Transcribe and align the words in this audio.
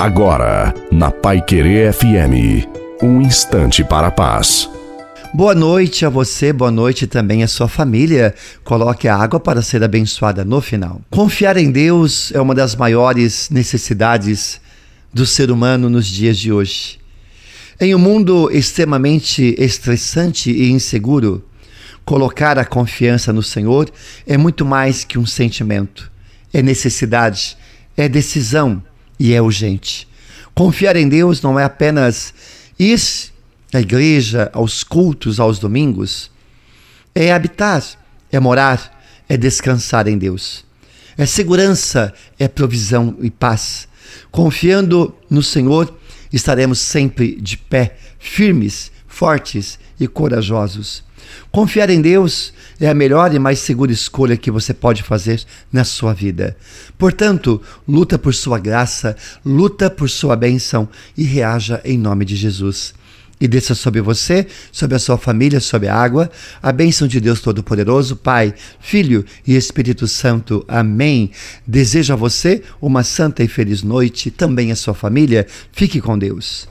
Agora, 0.00 0.72
na 0.90 1.10
Pai 1.10 1.42
Querer 1.42 1.92
FM, 1.92 2.66
um 3.02 3.20
instante 3.20 3.84
para 3.84 4.06
a 4.06 4.10
paz. 4.10 4.66
Boa 5.34 5.54
noite 5.54 6.06
a 6.06 6.08
você, 6.08 6.54
boa 6.54 6.70
noite 6.70 7.06
também 7.06 7.42
à 7.42 7.46
sua 7.46 7.68
família. 7.68 8.34
Coloque 8.64 9.06
a 9.06 9.14
água 9.14 9.38
para 9.38 9.60
ser 9.60 9.84
abençoada 9.84 10.42
no 10.42 10.58
final. 10.62 11.02
Confiar 11.10 11.58
em 11.58 11.70
Deus 11.70 12.32
é 12.32 12.40
uma 12.40 12.54
das 12.54 12.74
maiores 12.74 13.50
necessidades 13.50 14.58
do 15.12 15.26
ser 15.26 15.50
humano 15.50 15.90
nos 15.90 16.06
dias 16.06 16.38
de 16.38 16.50
hoje. 16.50 16.98
Em 17.78 17.94
um 17.94 17.98
mundo 17.98 18.48
extremamente 18.50 19.54
estressante 19.58 20.50
e 20.50 20.70
inseguro, 20.70 21.44
colocar 22.06 22.58
a 22.58 22.64
confiança 22.64 23.34
no 23.34 23.42
Senhor 23.42 23.90
é 24.26 24.38
muito 24.38 24.64
mais 24.64 25.04
que 25.04 25.18
um 25.18 25.26
sentimento, 25.26 26.10
é 26.54 26.62
necessidade, 26.62 27.54
é 27.98 28.08
decisão 28.08 28.82
e 29.20 29.34
é 29.34 29.42
urgente. 29.42 30.08
Confiar 30.54 30.96
em 30.96 31.06
Deus 31.06 31.42
não 31.42 31.60
é 31.60 31.64
apenas 31.64 32.32
ir 32.78 32.98
à 33.72 33.78
igreja, 33.78 34.50
aos 34.54 34.82
cultos, 34.82 35.38
aos 35.38 35.58
domingos. 35.58 36.30
É 37.14 37.30
habitar, 37.30 37.84
é 38.32 38.40
morar, 38.40 39.04
é 39.28 39.36
descansar 39.36 40.08
em 40.08 40.16
Deus. 40.16 40.64
É 41.18 41.26
segurança, 41.26 42.14
é 42.38 42.48
provisão 42.48 43.14
e 43.20 43.30
paz. 43.30 43.86
Confiando 44.30 45.14
no 45.28 45.42
Senhor, 45.42 45.94
estaremos 46.32 46.78
sempre 46.78 47.38
de 47.38 47.58
pé, 47.58 47.98
firmes, 48.18 48.90
fortes 49.10 49.78
e 49.98 50.06
corajosos. 50.06 51.02
Confiar 51.50 51.90
em 51.90 52.00
Deus 52.00 52.54
é 52.80 52.88
a 52.88 52.94
melhor 52.94 53.34
e 53.34 53.38
mais 53.38 53.58
segura 53.58 53.92
escolha 53.92 54.36
que 54.36 54.50
você 54.50 54.72
pode 54.72 55.02
fazer 55.02 55.44
na 55.70 55.84
sua 55.84 56.14
vida. 56.14 56.56
Portanto, 56.96 57.60
luta 57.86 58.18
por 58.18 58.32
sua 58.32 58.58
graça, 58.58 59.16
luta 59.44 59.90
por 59.90 60.08
sua 60.08 60.36
bênção 60.36 60.88
e 61.16 61.24
reaja 61.24 61.80
em 61.84 61.98
nome 61.98 62.24
de 62.24 62.36
Jesus. 62.36 62.94
E 63.38 63.48
desça 63.48 63.74
sobre 63.74 64.00
você, 64.00 64.46
sobre 64.70 64.96
a 64.96 64.98
sua 64.98 65.16
família, 65.16 65.60
sobre 65.60 65.88
a 65.88 65.94
água, 65.94 66.30
a 66.62 66.70
bênção 66.70 67.08
de 67.08 67.18
Deus 67.20 67.40
Todo-Poderoso, 67.40 68.16
Pai, 68.16 68.54
Filho 68.80 69.24
e 69.46 69.56
Espírito 69.56 70.06
Santo. 70.06 70.64
Amém. 70.68 71.30
Desejo 71.66 72.12
a 72.12 72.16
você 72.16 72.62
uma 72.80 73.02
santa 73.02 73.42
e 73.42 73.48
feliz 73.48 73.82
noite, 73.82 74.30
também 74.30 74.70
a 74.70 74.76
sua 74.76 74.94
família. 74.94 75.46
Fique 75.72 76.00
com 76.00 76.18
Deus. 76.18 76.68